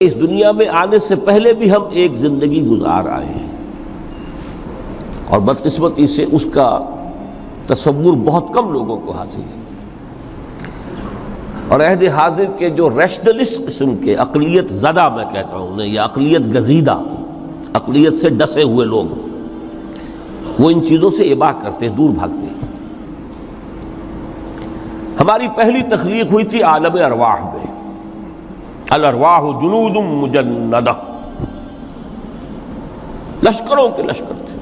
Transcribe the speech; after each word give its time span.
اس 0.00 0.14
دنیا 0.14 0.52
میں 0.52 0.68
آنے 0.68 0.98
سے 0.98 1.16
پہلے 1.16 1.54
بھی 1.54 1.70
ہم 1.70 1.82
ایک 1.90 2.14
زندگی 2.14 2.66
گزار 2.66 3.04
آئے 3.08 3.26
ہیں۔ 3.26 3.48
اور 5.26 5.40
بدقسمتی 5.40 6.06
سے 6.06 6.24
اس 6.32 6.46
کا 6.52 6.80
تصور 7.66 8.16
بہت 8.24 8.44
کم 8.54 8.72
لوگوں 8.72 9.00
کو 9.00 9.12
حاصل 9.12 9.40
ہے۔ 9.40 9.62
اور 11.68 11.80
عہد 11.80 12.02
حاضر 12.02 12.44
کے 12.58 12.70
جو 12.70 12.90
ریشنلسٹ 12.90 13.60
قسم 13.66 13.96
کے 13.96 14.16
اقلیت 14.16 14.70
زدہ 14.70 15.08
میں 15.16 15.24
کہتا 15.24 15.56
ہوں 15.56 15.84
یا 15.84 16.04
اقلیت 16.04 16.54
گزیدہ، 16.54 17.02
اقلیت 17.74 18.16
سے 18.16 18.30
ڈسے 18.30 18.62
ہوئے 18.62 18.86
لوگ، 18.86 19.04
وہ 20.62 20.70
ان 20.70 20.86
چیزوں 20.86 21.10
سے 21.10 21.22
اباہ 21.22 21.52
کرتے، 21.62 21.88
دور 21.88 22.10
بھاگتے۔ 22.10 22.46
ہماری 25.20 25.46
پہلی 25.56 25.96
تخلیق 25.96 26.32
ہوئی 26.32 26.44
تھی 26.44 26.62
عالم 26.62 26.92
ارواح 27.04 27.44
میں۔ 27.44 27.55
الارواح 28.90 29.40
جنود 29.62 29.96
مجندہ 29.96 30.92
لشکروں 33.44 33.88
کے 33.96 34.02
لشکر 34.02 34.34
تھے. 34.46 34.54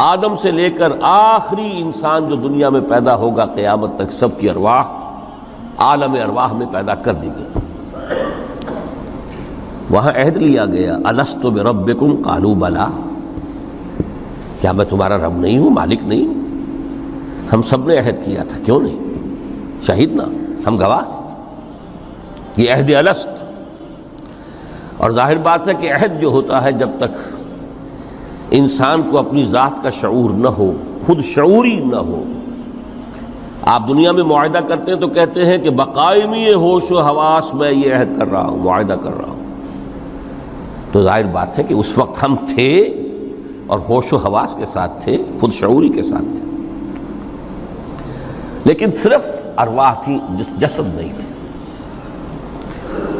آدم 0.00 0.34
سے 0.42 0.50
لے 0.50 0.70
کر 0.70 0.92
آخری 1.02 1.70
انسان 1.82 2.28
جو 2.28 2.36
دنیا 2.36 2.68
میں 2.70 2.80
پیدا 2.88 3.14
ہوگا 3.16 3.44
قیامت 3.54 3.96
تک 3.96 4.12
سب 4.12 4.38
کی 4.40 4.50
ارواح 4.50 4.82
عالم 5.86 6.14
ارواح 6.22 6.52
میں 6.52 6.66
پیدا 6.72 6.94
کر 6.94 7.12
دی 7.12 7.28
گئی 7.36 7.64
وہاں 9.90 10.12
عہد 10.12 10.36
لیا 10.36 10.64
گیا. 10.66 10.96
السط 11.04 11.44
رب 11.66 11.90
کالو 12.24 12.54
بلا. 12.54 12.88
کیا 14.60 14.72
میں 14.72 14.84
تمہارا 14.84 15.16
رب 15.18 15.38
نہیں 15.38 15.58
ہوں؟ 15.58 15.70
مالک 15.70 16.02
نہیں 16.02 16.26
ہوں؟ 16.26 16.44
ہم 17.52 17.62
سب 17.62 17.86
نے 17.88 17.96
عہد 17.98 18.24
کیا 18.24 18.42
تھا. 18.42 18.58
کیوں 18.64 18.80
نہیں؟ 18.80 19.82
شہید 19.86 20.14
نا 20.16 20.24
ہم 20.66 20.78
گواہ 20.78 21.15
یہ 22.56 22.72
عہد 22.72 22.90
الست۔ 22.90 23.28
اور 24.96 25.10
ظاہر 25.10 25.38
بات 25.38 25.68
ہے 25.68 25.74
کہ 25.74 25.92
عہد 25.92 26.20
جو 26.20 26.28
ہوتا 26.28 26.64
ہے 26.64 26.72
جب 26.72 26.88
تک 26.98 27.36
انسان 28.50 29.02
کو 29.10 29.18
اپنی 29.18 29.44
ذات 29.44 29.82
کا 29.82 29.90
شعور 29.90 30.30
نہ 30.30 30.48
ہو، 30.48 30.72
خود 31.06 31.24
شعوری 31.24 31.80
نہ 31.84 31.96
ہو۔ 31.96 32.24
آپ 33.62 33.88
دنیا 33.88 34.12
میں 34.12 34.22
معاہدہ 34.22 34.58
کرتے 34.68 34.92
ہیں 34.92 35.00
تو 35.00 35.08
کہتے 35.08 35.46
ہیں 35.46 35.58
کہ 35.58 35.70
بقائمی 35.70 36.52
ہوش 36.52 36.90
و 36.90 37.00
حواس 37.00 37.54
میں 37.54 37.72
یہ 37.72 37.94
عہد 37.94 38.18
کر 38.18 38.30
رہا 38.30 38.46
ہوں، 38.46 38.58
معاہدہ 38.58 38.96
کر 39.02 39.18
رہا 39.18 39.28
ہوں۔ 39.28 39.42
تو 40.92 41.02
ظاہر 41.02 41.24
بات 41.24 41.58
ہے 41.58 41.64
کہ 41.64 41.74
اس 41.74 41.98
وقت 41.98 42.24
ہم 42.24 42.36
تھے 42.54 42.80
اور 43.66 43.78
ہوش 43.88 44.12
و 44.12 44.16
حواس 44.16 44.54
کے 44.58 44.66
ساتھ 44.66 45.04
تھے، 45.04 45.22
خود 45.40 45.52
شعوری 45.52 45.88
کے 45.88 46.02
ساتھ 46.02 46.22
تھے۔ 46.22 46.66
لیکن 48.64 48.90
صرف 49.02 49.46
ارواح 49.58 49.94
تھی، 49.94 50.18
جس 50.30 50.60
جسد 50.60 50.94
نہیں 50.94 51.12
تھے 51.18 51.35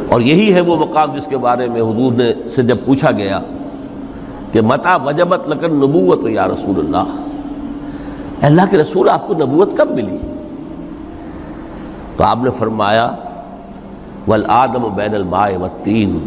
اور 0.09 0.21
یہی 0.21 0.53
ہے 0.53 0.61
وہ 0.61 0.75
مقام 0.77 1.15
جس 1.15 1.25
کے 1.29 1.37
بارے 1.37 1.67
میں 1.67 1.81
حضور 1.81 2.13
نے 2.13 2.33
سے 2.55 2.63
جب 2.63 2.77
پوچھا 2.85 3.11
گیا 3.11 3.39
کہ 4.51 4.61
متا 4.61 4.95
وجبت 4.95 5.47
لکن 5.49 5.75
نبوت 5.75 6.27
یا 6.29 6.47
رسول 6.47 6.79
اللہ 6.79 7.15
اللہ 8.41 8.61
کے 8.69 8.77
رسول 8.77 9.09
آپ 9.09 9.27
کو 9.27 9.33
نبوت 9.33 9.77
کب 9.77 9.91
ملی؟ 9.91 10.17
تو 12.17 12.23
آپ 12.23 12.37
نے 12.43 12.51
فرمایا، 12.51 13.11
ول 14.27 14.43
آدم 14.47 14.87
بین 14.95 15.15
المائے 15.15 15.57
تین 15.83 16.17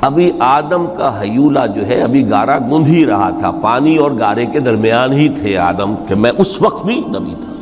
ابھی 0.00 0.30
آدم 0.40 0.86
کا 0.98 1.20
حیولہ 1.20 1.66
جو 1.74 1.86
ہے، 1.86 2.02
ابھی 2.02 2.30
گارا 2.30 2.58
گندھ 2.58 2.90
ہی 2.90 3.06
رہا 3.06 3.30
تھا، 3.30 3.50
پانی 3.50 3.96
اور 3.96 4.10
گارے 4.18 4.46
کے 4.46 4.60
درمیان 4.60 5.12
ہی 5.12 5.28
تھے 5.28 5.56
آدم، 5.58 5.94
کہ 6.08 6.14
میں 6.14 6.32
اس 6.38 6.62
وقت 6.62 6.86
بھی 6.86 7.00
نبی 7.06 7.34
تھا۔ 7.44 7.55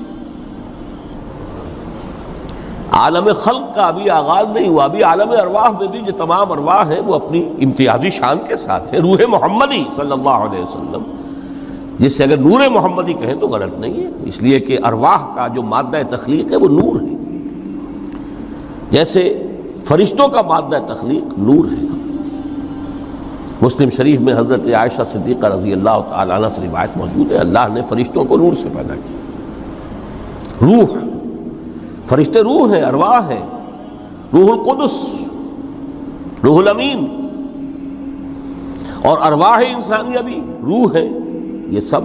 عالم 2.95 3.29
خلق 3.35 3.75
کا 3.75 3.83
ابھی 3.83 4.11
آغاز 4.11 4.47
نہیں 4.49 4.69
ہوا، 4.69 4.85
ابھی 4.85 5.03
عالم 5.03 5.31
ارواح 5.31 5.71
میں 5.71 5.89
بھی 5.89 5.99
جو 5.99 6.13
تمام 6.13 6.53
ارواح 6.53 6.85
ہیں 6.89 7.01
وہ 7.01 7.15
اپنی 7.15 7.53
امتیازی 7.63 8.11
شان 8.11 8.39
کے 8.49 8.57
ساتھ 8.57 8.95
ہیں۔ 8.95 9.01
روح 9.01 9.17
محمدی 9.29 9.85
صلی 9.97 10.13
اللہ 10.13 10.29
علیہ 10.29 10.63
وسلم۔ 10.63 11.03
جس 11.99 12.17
سے 12.17 12.25
اگر 12.25 12.37
نور 12.37 12.69
محمدی 12.71 13.13
کہیں 13.13 13.35
تو 13.35 13.49
غلط 13.49 13.75
نہیں 13.75 14.05
ہے۔ 14.05 14.11
اس 14.25 14.43
لیے 14.43 14.61
کہ 14.61 14.79
ارواح 14.85 15.35
کا 15.35 15.47
جو 15.47 15.63
مادہ 15.63 15.97
تخلیق 16.11 16.51
ہے 16.51 16.57
وہ 16.57 16.69
نور 16.69 17.01
ہے۔ 17.01 17.15
جیسے 18.91 19.47
فرشتوں 19.85 20.29
کا 20.29 20.43
مادہ 20.43 20.95
تخلیق 20.95 21.39
نور 21.39 21.65
ہے۔ 21.65 21.87
مسلم 23.63 23.91
شریف 23.91 24.21
میں 24.21 24.35
حضرت 24.35 24.67
عائشہ 24.75 25.03
صدیقہ 25.13 25.47
رضی 25.47 25.73
اللہ 25.73 26.01
تعالیٰ 26.11 26.37
عنہ 26.37 26.47
سے 26.55 26.63
روایت 26.63 26.97
موجود 26.97 27.33
ہے۔ 27.33 27.37
اللہ 27.37 27.69
نے 27.73 27.83
فرشتوں 27.83 28.25
کو 28.25 28.37
نور 28.37 28.53
سے 28.55 28.69
پیدا 28.77 28.95
کیا۔ 28.95 29.17
روح 30.63 31.14
فرشتے 32.07 32.41
روح 32.41 32.75
ہیں، 32.75 32.83
ارواح 32.83 33.31
ہیں۔ 33.31 33.47
روح 34.33 34.59
القدس، 34.59 34.93
روح 36.45 36.59
الامین۔ 36.59 37.21
اور 39.03 39.19
ارواح 39.21 39.63
انسانی 39.77 40.17
ابھی 40.17 40.41
روح 40.63 40.95
ہے 40.95 41.09
یہ 41.71 41.81
سب 41.81 42.01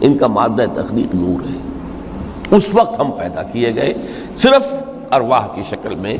ان 0.00 0.18
کا 0.18 0.26
مادہ 0.26 0.64
تخلیق 0.74 1.14
نور 1.14 1.46
ہے۔ 1.46 1.58
اس 2.56 2.64
وقت 2.72 3.00
ہم 3.00 3.10
پیدا 3.10 3.42
کیے 3.42 3.74
گئے، 3.74 3.94
صرف 4.34 4.74
ارواح 5.12 5.46
کی 5.54 5.62
شکل 5.70 5.94
میں 5.94 6.18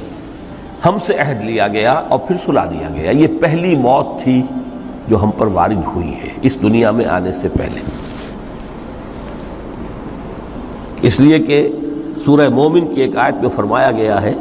ہم 0.84 0.96
سے 1.06 1.14
عہد 1.14 1.44
لیا 1.44 1.68
گیا 1.68 1.92
اور 1.92 2.18
پھر 2.18 2.36
سلا 2.44 2.64
دیا 2.64 2.88
گیا۔ 2.94 3.10
یہ 3.10 3.26
پہلی 3.40 3.76
موت 3.76 4.22
تھی 4.22 4.42
جو 5.08 5.22
ہم 5.22 5.30
پر 5.38 5.46
وارد 5.46 5.86
ہوئی 5.94 6.14
ہے، 6.14 6.28
اس 6.42 6.62
دنیا 6.62 6.90
میں 6.90 7.04
آنے 7.04 7.32
سے 7.32 7.48
پہلے۔ 7.48 7.80
اس 11.02 11.20
لیے 11.20 11.38
کہ 11.38 11.68
سورہ 12.26 12.48
مومن 12.48 12.94
کی 12.94 13.00
ایک 13.00 13.16
آیت 13.16 13.34
میں 13.34 13.48
فرمایا 13.48 13.90
گیا 13.90 14.22
ہے 14.22 14.34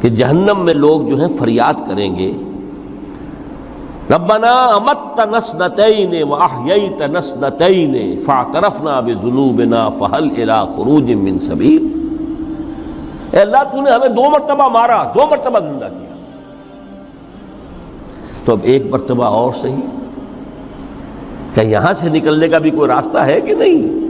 کہ 0.00 0.08
جہنم 0.08 0.64
میں 0.64 0.74
لوگ 0.74 1.08
جو 1.08 1.20
ہیں 1.20 1.36
فریاد 1.38 1.74
کریں 1.88 2.16
گے۔ 2.16 2.32
ربنا 4.10 4.50
امت 4.50 5.20
نسنتین 5.20 6.22
واحییت 6.22 7.02
نسنتین 7.02 8.18
فاعترفنا 8.24 9.00
بذنوبنا 9.00 9.88
فهل 9.88 10.28
الى 10.36 10.72
خروج 10.76 11.10
من 11.10 11.38
سبیل۔ 11.38 11.88
اے 13.30 13.40
اللہ 13.40 13.56
تو 13.72 13.82
نے 13.82 13.90
ہمیں 13.90 14.08
دو 14.08 14.30
مرتبہ 14.30 14.68
مارا، 14.68 15.12
دو 15.14 15.26
مرتبہ 15.30 15.58
زندہ 15.58 15.84
کیا۔ 15.84 16.14
تو 18.44 18.52
اب 18.52 18.58
ایک 18.62 18.82
مرتبہ 18.90 19.24
اور 19.24 19.52
صحیح۔ 19.60 19.98
کہ 21.54 21.60
یہاں 21.60 21.92
سے 21.92 22.08
نکلنے 22.08 22.48
کا 22.48 22.58
بھی 22.58 22.70
کوئی 22.70 22.88
راستہ 22.88 23.18
ہے 23.18 23.40
کہ 23.40 23.54
نہیں؟ 23.54 24.09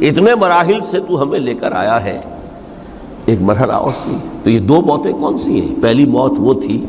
اتنے 0.00 0.34
مراحل 0.34 0.80
سے 0.90 1.00
تو 1.00 1.22
ہمیں 1.22 1.38
لے 1.38 1.54
کر 1.54 1.72
آیا 1.72 2.04
ہے۔ 2.04 2.20
ایک 3.26 3.42
مرحلہ 3.42 3.72
اور 3.72 3.90
سی۔ 4.02 4.16
تو 4.44 4.50
یہ 4.50 4.58
دو 4.58 4.80
موتیں 4.80 5.12
کون 5.12 5.38
سی 5.38 5.68
ہیں؟ 5.68 5.82
پہلی 5.82 6.06
موت 6.06 6.32
وہ 6.38 6.54
تھی 6.54 6.86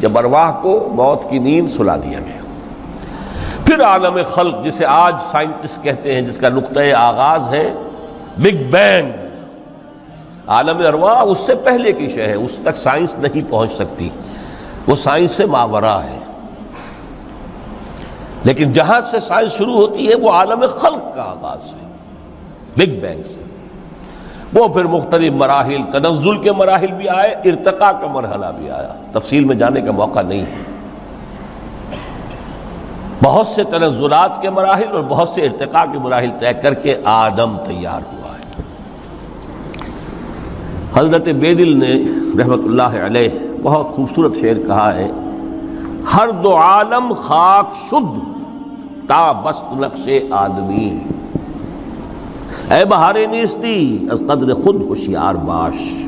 جب 0.00 0.18
ارواح 0.18 0.50
کو 0.60 0.88
موت 0.92 1.30
کی 1.30 1.38
نیند 1.38 1.68
سلا 1.68 1.96
دیا 1.96 2.18
گیا۔ 2.18 2.40
پھر 3.64 3.84
عالم 3.84 4.18
خلق 4.30 4.64
جسے 4.64 4.84
آج 4.86 5.16
سائنٹسٹ 5.30 5.82
کہتے 5.82 6.14
ہیں، 6.14 6.22
جس 6.22 6.38
کا 6.38 6.48
نقطۂ 6.48 6.92
آغاز 6.92 7.48
ہے 7.48 7.74
بگ 8.38 8.70
بینگ 8.70 9.10
عالم 10.46 10.78
ارواح 10.86 11.22
اس 11.22 11.38
سے 11.38 11.54
پہلے 11.54 11.92
کی 11.92 12.08
شے 12.08 12.22
ہے، 12.22 12.34
اس 12.34 12.56
تک 12.62 12.76
سائنس 12.76 13.14
نہیں 13.14 13.50
پہنچ 13.50 13.72
سکتی۔ 13.72 14.08
وہ 14.86 14.96
سائنس 14.96 15.30
سے 15.30 15.46
ماورا 15.46 16.04
ہے۔ 16.04 16.18
لیکن 18.44 18.72
جہاں 18.72 19.00
سے 19.00 19.20
سائنس 19.20 19.52
شروع 19.52 19.74
ہوتی 19.74 20.08
ہے، 20.10 20.14
وہ 20.14 20.30
عالم 20.30 20.64
خلق 20.78 21.14
کا 21.14 21.22
آغاز 21.22 21.74
ہے۔ 21.74 21.79
بگ 22.76 23.00
بینگ 23.00 23.22
سے۔ 23.22 23.40
وہ 24.54 24.68
پھر 24.68 24.84
مختلف 24.84 25.32
مراحل، 25.32 25.82
تنزل 25.92 26.36
کے 26.36 26.52
مراحل 26.52 26.92
بھی 26.92 27.08
آئے 27.08 27.30
ارتقا 27.30 27.92
کا 27.92 28.06
مرحلہ 28.06 28.46
بھی 28.56 28.70
آیا۔ 28.70 28.94
تفصیل 29.12 29.44
میں 29.44 29.56
جانے 29.56 29.80
کا 29.80 29.92
موقع 29.92 30.22
نہیں 30.22 30.40
ہے۔ 30.40 30.62
بہت 33.22 33.46
سے 33.46 33.64
تنزلات 33.64 34.42
کے 34.42 34.50
مراحل 34.50 34.92
اور 34.92 35.02
بہت 35.08 35.28
سے 35.28 35.42
ارتقا 35.42 35.84
کے 35.84 35.98
مراحل 35.98 36.30
طے 36.38 36.52
کر 36.52 36.74
کے 36.74 36.96
آدم 37.04 37.56
تیار 37.66 38.00
ہوا 38.12 38.30
ہے۔ 38.30 38.62
حضرت 40.94 41.28
بیدل 41.28 41.78
نے 41.78 42.04
رحمت 42.42 42.60
اللہ 42.64 43.06
علیہ 43.06 43.28
بہت 43.62 43.88
خوبصورت 43.88 44.34
شعر 44.34 44.66
کہا 44.66 44.94
ہے، 44.94 45.10
ہر 46.16 46.30
دو 46.30 46.56
عالم 46.56 47.12
خاک 47.12 47.74
شد 47.90 48.18
تا 49.08 49.32
بست 49.32 49.64
نقش 49.72 50.08
آدمی۔ 50.30 51.00
اے 52.70 52.84
بہار 52.84 53.14
نیستی 53.30 54.06
از 54.10 54.22
قدر 54.28 54.54
خود 54.54 54.82
ہوشیار 54.82 55.34
باش۔ 55.34 56.04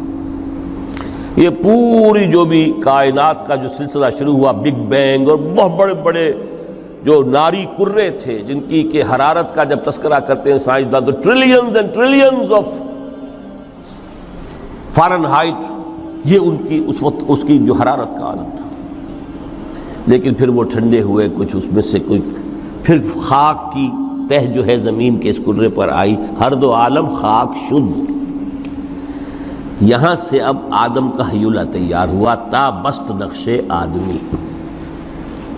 یہ 1.36 1.48
پوری 1.62 2.26
جو 2.26 2.44
بھی 2.44 2.72
کائنات 2.84 3.46
کا 3.46 3.54
جو 3.54 3.68
سلسلہ 3.68 4.06
شروع 4.18 4.34
ہوا 4.34 4.52
بگ 4.52 4.84
بینگ 4.88 5.28
اور 5.28 5.38
بہت 5.56 5.70
بڑے 5.70 5.94
بڑے 5.94 6.32
جو 7.04 7.22
ناری 7.22 7.64
کرے 7.78 8.10
تھے، 8.10 8.38
جن 8.38 8.60
کی 8.60 8.82
کہ 8.82 9.02
حرارت 9.02 9.54
کا 9.54 9.64
جب 9.64 9.78
تذکرہ 9.86 10.18
کرتے 10.18 10.52
ہیں 10.52 10.58
سائنسدان 10.58 11.04
تو 11.04 11.10
trillions 11.10 11.76
and 11.76 11.94
trillions 11.94 12.52
of 12.52 12.68
Fahrenheit 15.24 15.64
یہ 16.24 16.38
ان 16.42 16.56
کی 16.56 16.84
اس 16.86 17.02
وقت 17.02 17.24
اس 17.28 17.38
کی 17.46 17.58
جو 17.58 17.74
حرارت 17.74 18.18
کا 18.18 18.24
عالم 18.24 18.50
تھا۔ 18.56 18.68
لیکن 20.06 20.34
پھر 20.34 20.48
وہ 20.48 20.62
ٹھنڈے 20.62 21.00
ہوئے، 21.00 21.28
کچھ 21.36 21.56
اس 21.56 21.64
میں 21.72 21.82
سے 21.82 21.98
کوئی 21.98 22.20
پھر 22.82 22.98
خاک 23.20 23.74
کی 23.74 23.90
تہ 24.32 24.46
جو 24.46 24.66
ہے 24.66 24.76
زمین 24.76 25.16
کے 25.16 25.30
اس 25.30 25.40
کرے 25.46 25.68
پر 25.68 25.88
آئی، 25.88 26.16
ہر 26.40 26.54
دو 26.54 26.74
عالم 26.74 27.08
خاک 27.08 27.52
شد۔ 27.68 28.12
یہاں 29.80 30.14
سے 30.14 30.38
اب 30.38 30.56
آدم 30.70 31.10
کا 31.10 31.32
حیولہ 31.32 31.60
تیار 31.72 32.08
ہوا، 32.08 32.34
تا 32.34 32.70
بست 32.70 33.10
نقش 33.10 33.48
آدمی۔ 33.68 34.36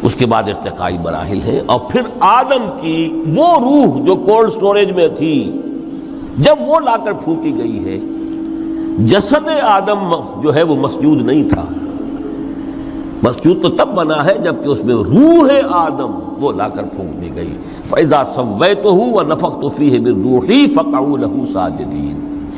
اس 0.02 0.14
کے 0.14 0.26
بعد 0.26 0.42
ارتقائی 0.42 0.98
مراحل 0.98 1.40
ہیں۔ 1.44 1.60
اور 1.66 1.80
پھر 1.90 2.00
آدم 2.20 2.70
کی 2.80 3.22
وہ 3.36 3.58
روح 3.60 4.04
جو 4.04 4.14
کولڈ 4.14 4.50
سٹوریج 4.50 4.90
میں 4.90 5.08
تھی، 5.08 5.60
جب 6.38 6.56
وہ 6.66 6.80
لا 6.80 6.96
کر 6.96 7.12
پھونکی 7.12 7.58
گئی 7.58 7.84
ہے، 7.84 8.00
جسد 8.98 9.48
آدم 9.62 10.14
جو 10.42 10.54
ہے 10.54 10.62
وہ 10.62 10.76
مسجود 10.76 11.22
نہیں 11.22 11.48
تھا۔ 11.48 11.64
مسجود 13.24 13.62
تو 13.62 13.68
تب 13.68 13.94
بنا 13.94 14.24
ہے 14.24 14.34
جبکہ 14.44 14.68
اس 14.68 14.84
میں 14.84 14.94
روح 14.94 15.50
آدم 15.70 16.18
وہ 16.38 16.52
لا 16.52 16.68
کر 16.68 16.84
پھونک 16.84 17.22
دی 17.22 17.30
گئی۔ 17.34 17.56
فیضا 17.84 18.24
سب 18.24 18.64
تو 18.82 18.90
ہوں 18.90 19.28
نفق 19.28 19.60
تو 19.60 19.68
فی 19.68 19.92
ہے 19.92 19.98
روحی 19.98 20.66
لہو 21.16 21.44
ساجدین 21.52 22.48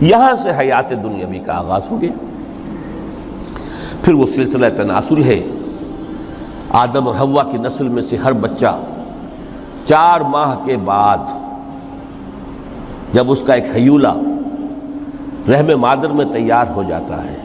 یہاں 0.00 0.34
سے 0.34 0.50
حیات 0.58 0.90
دنیاوی 0.90 1.38
کا 1.38 1.58
آغاز 1.58 1.82
ہو 1.90 2.00
گیا۔ 2.00 2.10
پھر 4.02 4.12
وہ 4.12 4.26
سلسلہ 4.26 4.66
تناسل 4.76 5.22
ہے۔ 5.24 5.42
آدم 6.70 7.06
اور 7.08 7.14
ہوا 7.14 7.42
کی 7.42 7.58
نسل 7.58 7.88
میں 7.88 8.02
سے 8.02 8.16
ہر 8.16 8.32
بچہ 8.32 8.78
چار 9.84 10.20
ماہ 10.20 10.56
کے 10.64 10.76
بعد 10.76 11.18
جب 13.12 13.30
اس 13.30 13.42
کا 13.46 13.54
ایک 13.54 13.64
حیولہ 13.76 14.12
رحم 15.48 15.80
مادر 15.80 16.08
میں 16.08 16.24
تیار 16.24 16.66
ہو 16.76 16.82
جاتا 16.88 17.24
ہے۔ 17.24 17.36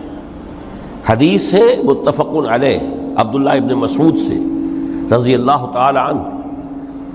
حدیث 1.10 1.54
ہے 1.54 1.82
متفق 1.84 2.28
علیہ، 2.50 2.78
عبداللہ 3.18 3.50
ابن 3.50 3.74
مسعود 3.74 4.18
سے، 4.18 4.38
رضی 5.16 5.34
اللہ 5.34 5.66
تعالی 5.74 6.00
عنہ۔ 6.10 6.22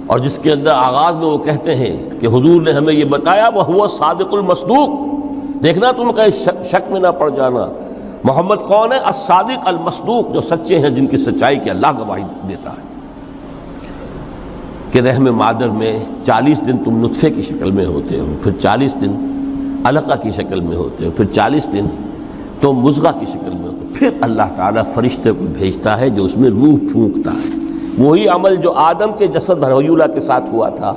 اور 0.07 0.19
جس 0.19 0.39
کے 0.43 0.53
اندر 0.53 0.71
آغاز 0.71 1.15
میں 1.15 1.27
وہ 1.27 1.39
کہتے 1.39 1.75
ہیں 1.75 2.21
کہ 2.21 2.27
حضور 2.27 2.63
نے 2.63 2.73
ہمیں 2.73 2.95
یہ 2.95 3.05
بتایا 3.05 3.49
وہ 3.55 3.65
ہوا 3.65 3.87
صادق 3.99 4.35
المصدوق۔ 4.35 4.89
دیکھنا 5.63 5.91
تم 5.91 6.13
کہیں 6.13 6.31
شک 6.65 6.91
میں 6.91 7.01
نہ 7.01 7.07
پڑ 7.19 7.31
جانا۔ 7.31 7.67
محمد 8.25 8.55
کون 8.55 8.93
ہے؟ 8.93 8.99
الصادق 8.99 9.59
المصدوق، 9.65 10.35
جو 10.35 10.41
سچے 10.41 10.79
ہیں، 10.79 10.91
جن 10.91 11.07
کی 11.07 11.17
سچائی 11.17 11.59
کی 11.59 11.71
اللہ 11.71 11.87
گواہی 11.99 12.23
دیتا 12.49 12.71
ہے۔ 12.71 12.87
کہ 14.91 14.99
رحم 15.01 15.25
مادر 15.25 15.69
میں 15.69 15.99
چالیس 16.25 16.67
دن 16.67 16.79
تم 16.79 17.07
نطفے 17.07 17.31
کی 17.31 17.43
شکل 17.43 17.71
میں 17.71 17.87
ہوتے 17.87 18.21
ہو، 18.21 18.35
پھر 18.43 18.53
چالیس 18.63 18.95
دن 18.95 19.33
علقہ 19.85 20.15
کی 20.23 20.31
شکل 20.31 20.61
میں 20.61 20.77
ہوتے 20.77 21.07
ہو، 21.07 21.11
پھر 21.11 21.25
چالیس 21.25 21.73
دن 21.73 21.87
تو 22.61 22.73
مزغہ 22.73 23.11
کی 23.21 23.27
شکل 23.27 23.51
میں 23.51 23.69
ہوتے 23.69 23.76
پھر 23.99 24.11
اللہ 24.21 24.43
تعالیٰ 24.57 24.83
فرشتے 24.95 25.31
کو 25.31 25.45
بھیجتا 25.53 26.01
ہے 26.01 26.11
جو 26.11 26.25
اس 26.25 26.37
میں 26.37 26.51
روح 26.51 26.75
پھونکتا 26.93 27.33
ہے۔ 27.33 27.59
وہی 27.99 28.29
عمل 28.29 28.57
جو 28.57 28.73
آدم 28.73 29.13
کے 29.19 29.27
جسد 29.27 29.65
حیولہ 29.65 30.05
کے 30.15 30.21
ساتھ 30.21 30.51
ہوا 30.51 30.69
تھا، 30.69 30.95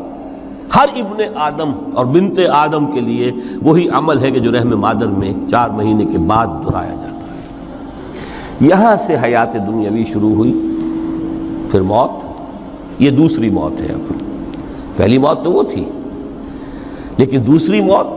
ہر 0.75 0.85
ابن 0.95 1.23
آدم 1.35 1.71
اور 1.95 2.05
بنت 2.05 2.39
آدم 2.51 2.91
کے 2.91 3.01
لیے 3.01 3.31
وہی 3.61 3.87
عمل 3.89 4.19
ہے 4.19 4.31
کہ 4.31 4.39
جو 4.39 4.51
رحم 4.51 4.79
مادر 4.79 5.07
میں 5.07 5.33
چار 5.51 5.69
مہینے 5.69 6.05
کے 6.05 6.17
بعد 6.17 6.47
دہرایا 6.47 6.93
جاتا 6.93 7.35
ہے۔ 7.35 7.41
یہاں 8.61 8.95
سے 8.95 9.15
حیات 9.23 9.53
دنیاوی 9.53 10.03
شروع 10.03 10.33
ہوئی، 10.33 10.75
پھر 11.71 11.81
موت۔ 11.81 12.25
یہ 13.01 13.11
دوسری 13.11 13.49
موت 13.49 13.81
ہے۔ 13.81 13.87
اب 13.93 14.13
پہلی 14.97 15.17
موت 15.17 15.43
تو 15.43 15.51
وہ 15.51 15.63
تھی، 15.63 15.85
لیکن 17.17 17.47
دوسری 17.47 17.81
موت 17.81 18.07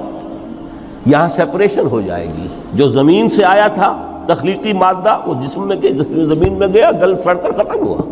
یہاں 1.07 1.29
سیپریشن 1.29 1.87
ہو 1.91 2.01
جائے 2.01 2.27
گی۔ 2.27 2.47
جو 2.75 2.89
زمین 2.89 3.29
سے 3.29 3.45
آیا 3.45 3.69
تھا 3.69 4.12
تخلیقی 4.27 4.73
مادہ 4.73 5.19
وہ 5.27 5.35
جسم 5.43 5.69
میں 5.69 5.77
گیا، 5.83 5.91
جسم 5.91 6.15
زمین 6.15 6.59
میں 6.59 6.69
گیا، 6.69 6.91
گل 6.93 7.17
سڑ 7.17 7.35
کر 7.35 7.53
ختم 7.53 7.87
ہوا۔ 7.87 8.03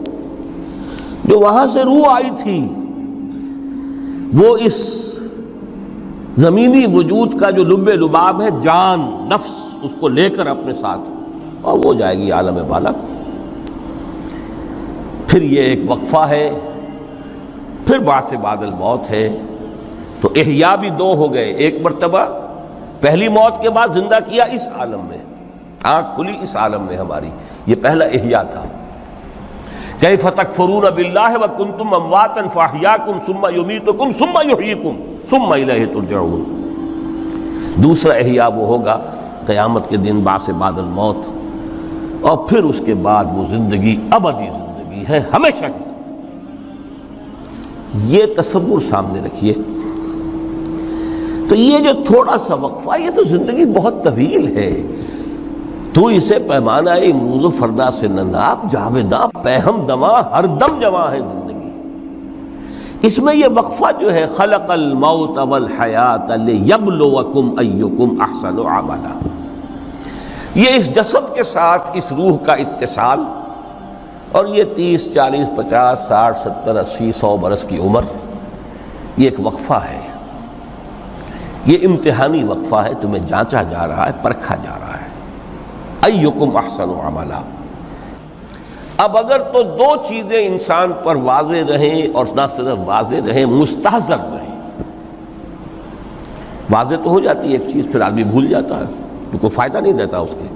جو 1.24 1.40
وہاں 1.40 1.66
سے 1.66 1.82
روح 1.82 2.02
آئی 2.08 2.30
تھی، 2.38 2.68
وہ 4.34 4.56
اس 4.60 4.96
زمینی 6.36 6.86
وجود 6.92 7.40
کا 7.40 7.50
جو 7.50 7.64
لب 7.64 7.88
لباب 7.88 8.42
ہے، 8.42 8.48
جان، 8.62 9.00
نفس، 9.00 9.50
اس 9.82 9.90
کو 10.00 10.08
لے 10.08 10.30
کر 10.30 10.46
اپنے 10.46 10.72
ساتھ۔ 10.72 11.00
اور 11.60 11.78
وہ 11.84 11.94
جائے 11.94 12.18
گی 12.18 12.30
عالم 12.30 12.58
بالا 12.68 12.92
کو۔ 12.92 13.06
پھر 15.26 15.42
یہ 15.42 15.60
ایک 15.60 15.78
وقفہ 15.88 16.28
ہے۔ 16.28 16.58
پھر 17.86 17.98
باس 17.98 18.32
بادل 18.42 18.70
موت 18.70 19.10
ہے۔ 19.10 19.40
تو 20.20 20.28
احیاء 20.36 20.76
بھی 20.76 20.90
دو 20.90 21.14
ہو 21.14 21.34
گئے۔ 21.34 21.44
ایک 21.44 21.76
مرتبہ 21.82 22.18
پہلی 23.00 23.28
موت 23.28 23.62
کے 23.62 23.70
بعد 23.70 23.88
زندہ 23.88 24.16
کیا 24.30 24.44
اس 24.44 24.68
عالم 24.68 25.00
میں۔ 25.08 25.18
آنکھ 25.82 26.14
کھلی 26.14 26.32
اس 26.42 26.56
عالم 26.56 26.82
میں 26.82 26.96
ہماری۔ 26.96 27.30
یہ 27.66 27.74
پہلا 27.82 28.04
احیاء 28.04 28.42
تھا۔ 28.42 28.62
کئی 30.00 30.16
فتح 30.16 30.28
فرون 30.52 30.86
اب 30.86 30.96
اللہ 30.96 31.00
و 31.00 31.00
کیف 31.00 31.10
تکفرون 31.10 31.14
باللہ 31.14 31.36
وکنتم 31.36 31.94
امواتا 31.94 32.46
فاحیاکم 32.52 33.18
ثم 33.26 33.46
یمیتکم 33.56 34.12
ثم 34.12 34.38
یحییکم 34.44 35.16
ثم 35.30 35.52
الیہ 35.52 35.86
ترجعون۔ 35.86 36.44
دوسرا 37.76 38.12
احیاء 38.12 38.48
وہ 38.48 38.66
ہوگا، 38.66 39.00
قیامت 39.46 39.88
کے 39.88 39.96
دن 39.96 40.20
باس 40.20 40.48
بعد 40.48 40.72
الموت۔ 40.76 41.16
اور 42.20 42.38
پھر 42.38 42.58
اس 42.58 42.82
کے 42.86 42.94
بعد 42.94 43.24
وہ 43.34 43.44
زندگی، 43.50 43.96
ابدی 44.10 44.50
زندگی 44.50 45.04
ہے، 45.08 45.22
ہمیشہ 45.34 45.64
کی۔ 45.64 45.84
یہ 47.94 48.24
تصور 48.36 48.80
سامنے 48.80 49.20
رکھیے۔ 49.26 49.54
تو 51.48 51.54
یہ 51.54 51.78
جو 51.78 52.04
تھوڑا 52.06 52.38
سا 52.38 52.54
وقفہ، 52.54 53.00
یہ 53.00 53.10
تو 53.10 53.24
زندگی 53.24 53.64
بہت 53.64 53.94
طویل 54.04 54.56
ہے۔ 54.56 54.82
تو 55.94 56.06
اسے 56.06 56.38
پیمانہ 56.38 56.90
امروز 56.90 57.44
و 57.44 57.50
فردا 57.50 57.90
سے 57.90 58.08
نناب، 58.08 58.72
جاویدہ 58.72 59.26
پہم 59.42 59.86
دما، 59.86 60.38
ہر 60.38 60.44
دم 60.44 60.80
جمع 60.80 61.10
ہے 61.10 61.18
زندگی۔ 61.18 61.60
اس 63.02 63.18
میں 63.18 63.34
یہ 63.34 63.46
وقفہ 63.56 63.84
جو 64.00 64.14
ہے، 64.14 64.26
خلق 64.36 64.70
الموت 64.70 65.38
والحیات 65.38 66.30
لیبلوکم 66.30 67.54
ایکم 67.58 68.20
احسن 68.20 68.58
عملا۔ 68.58 69.18
یہ 70.54 70.70
اس 70.74 70.94
جسد 70.94 71.34
کے 71.34 71.42
ساتھ، 71.42 71.90
اس 71.94 72.12
روح 72.12 72.36
کا 72.36 72.52
اتصال، 72.52 73.24
اور 74.32 74.46
یہ 74.46 74.64
تیس، 74.76 75.14
چالیس، 75.14 75.50
پچاس، 75.56 76.00
ساٹھ، 76.00 76.38
ستر، 76.38 76.76
اسی، 76.76 77.12
سو 77.12 77.36
برس 77.36 77.64
کی 77.64 77.78
عمر، 77.78 78.02
یہ 79.16 79.24
ایک 79.24 79.46
وقفہ 79.46 79.80
ہے۔ 79.90 80.00
یہ 81.66 81.78
امتحانی 81.82 82.44
وقفہ 82.44 82.76
ہے، 82.76 82.90
تمہیں 83.00 83.22
جانچا 83.22 83.62
جا 83.62 83.88
رہا 83.88 84.06
ہے، 84.06 84.12
پرکھا 84.22 84.54
جا 84.54 84.78
رہا 84.80 84.98
ہے۔ 84.99 84.99
ایکم 86.02 86.56
احسن 86.56 86.90
عملا۔ 87.04 87.42
اب 88.98 89.16
اگر 89.16 89.38
تو 89.38 89.62
دو 89.62 89.96
چیزیں 90.04 90.46
انسان 90.46 90.92
پر 91.04 91.16
واضح 91.16 91.54
رہیں 91.68 92.08
اور 92.14 92.26
نہ 92.34 92.40
صرف 92.50 92.78
واضح 92.84 93.16
رہیں، 93.26 93.46
مستحضر 93.46 94.16
رہیں۔ 94.16 94.60
واضح 96.70 96.94
تو 97.04 97.10
ہو 97.10 97.20
جاتی 97.20 97.48
ہے 97.48 97.52
ایک 97.52 97.72
چیز، 97.72 97.86
پھر 97.92 98.00
آدمی 98.00 98.24
بھول 98.24 98.46
جاتا 98.46 98.78
ہے، 98.78 98.84
تو 99.32 99.38
کوئی 99.38 99.50
فائدہ 99.50 99.78
نہیں 99.78 99.92
دیتا 99.92 100.18
اس 100.18 100.34
کے۔ 100.38 100.46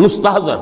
مستحضر۔ 0.00 0.56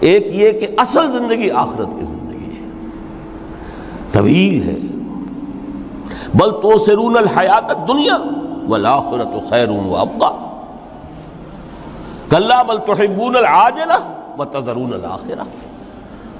ایک 0.00 0.26
یہ 0.26 0.50
کہ 0.52 0.66
اصل 0.78 1.10
زندگی 1.10 1.50
آخرت 1.50 1.88
کی 1.98 2.04
زندگی 2.04 2.54
ہے۔ 2.54 2.68
طویل 4.12 4.68
ہے۔ 4.68 4.76
بل 6.34 6.50
تو 6.50 6.78
سرون 6.78 7.16
الحیات 7.16 7.88
دنیا 7.88 8.16
والآخرت 8.68 9.48
خیر 9.48 9.68
و 9.68 9.96
ابقا۔ 9.96 10.49
کلّا 12.30 12.62
بل 12.62 12.78
تحبون 12.78 13.36
العاجلہ 13.36 14.14
و 14.38 14.44
تذرون 14.44 14.92
الآخرہ 14.92 15.42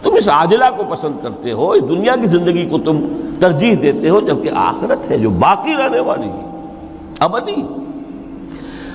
تم 0.02 0.14
اس 0.14 0.28
عاجلہ 0.28 0.64
کو 0.76 0.84
پسند 0.88 1.12
کرتے 1.22 1.52
ہو، 1.52 1.70
اس 1.70 1.82
دنیا 1.82 2.16
کی 2.16 2.26
زندگی 2.26 2.68
کو 2.68 2.78
تم 2.78 3.06
ترجیح 3.40 3.74
دیتے 3.82 4.08
ہو، 4.08 4.20
جبکہ 4.20 4.50
آخرت 4.54 5.10
ہے 5.10 5.18
جو 5.18 5.30
باقی 5.30 5.72
رہنے 5.74 6.00
والی 6.00 6.28
ہے۔ 6.28 6.68
ابدی۔ 7.20 7.62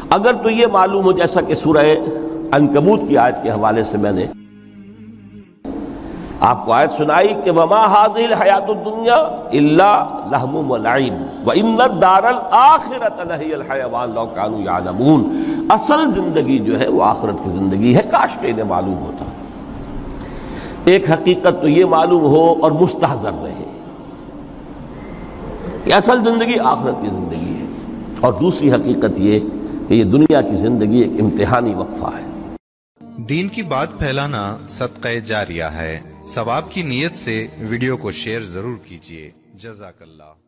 اگر 0.09 0.33
تو 0.43 0.49
یہ 0.49 0.65
معلوم 0.71 1.05
ہو 1.05 1.11
جیسا 1.11 1.41
کہ 1.41 1.55
سورہ 1.55 1.85
انکبوت 2.53 2.99
کی 3.07 3.17
آیت 3.17 3.35
کے 3.43 3.49
حوالے 3.49 3.83
سے 3.83 3.97
میں 3.97 4.11
نے 4.11 4.27
آپ 6.39 6.65
کو 6.65 6.71
آیت 6.71 6.91
سنائی 6.91 7.33
کہ 7.43 7.51
وما 7.51 7.85
حاضل 7.85 8.33
حیات 8.33 8.69
الدنیا 8.69 9.15
اللہ 9.53 10.27
لہم 10.31 10.71
و 10.71 10.77
لعب 10.77 11.47
و 11.47 11.51
ان 11.55 11.77
دار 12.01 12.23
الاخرت 12.23 13.25
لہی 13.25 13.53
الحیوان 13.53 14.09
لو 14.15 14.25
کانو 14.25 14.61
یعلمون 14.61 15.43
اصل 15.69 16.11
زندگی 16.11 16.59
جو 16.59 16.79
ہے 16.79 16.87
وہ 16.87 17.03
آخرت 17.03 17.43
کی 17.43 17.49
زندگی 17.49 17.95
ہے، 17.95 18.01
کاش 18.11 18.37
کہ 18.41 18.47
انہیں 18.47 18.63
معلوم 18.63 18.97
ہوتا۔ 18.97 19.25
ایک 20.85 21.11
حقیقت 21.11 21.61
تو 21.61 21.67
یہ 21.67 21.85
معلوم 21.85 22.21
ہو 22.21 22.55
اور 22.61 22.71
مستحضر 22.71 23.31
رہے۔ 23.43 23.81
کہ 25.83 25.93
اصل 25.93 26.17
زندگی 26.17 26.59
آخرت 26.59 26.95
کی 27.01 27.07
زندگی 27.07 27.59
ہے۔ 27.59 27.65
اور 28.19 28.33
دوسری 28.33 28.71
حقیقت 28.71 29.19
یہ 29.19 29.39
کہ 29.87 29.93
یہ 29.93 30.03
دنیا 30.03 30.41
کی 30.41 30.55
زندگی 30.55 30.99
ایک 30.99 31.21
امتحانی 31.21 31.75
وقفہ 31.75 32.05
ہے۔ 32.05 32.55
دین 33.17 33.47
کی 33.47 33.61
بات 33.63 33.87
پھیلانا 33.97 34.57
صدقہ 34.69 35.19
جاریہ 35.25 35.63
ہے۔ 35.63 36.14
ثواب 36.27 36.71
کی 36.71 36.81
نیت 36.81 37.15
سے 37.15 37.47
ویڈیو 37.59 37.97
کو 37.97 38.11
شیئر 38.11 38.41
ضرور 38.41 38.77
کیجیے 38.85 39.31
جزاک 39.53 40.01
اللہ۔ 40.01 40.44